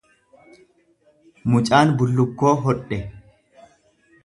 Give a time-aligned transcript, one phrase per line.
[1.51, 3.01] Mucaan bullukkoo hodhe